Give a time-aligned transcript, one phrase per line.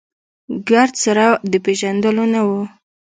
[0.69, 2.49] ګرد سره د پېژندلو نه و.